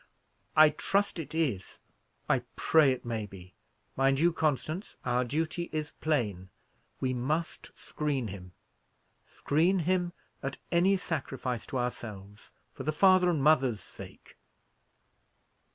[0.55, 1.77] "I trust it is;
[2.27, 3.53] I pray it may be.
[3.95, 6.49] Mind you, Constance, our duty is plain:
[6.99, 8.53] we must screen him;
[9.27, 14.39] screen him at any sacrifice to ourselves, for the father and mother's sake."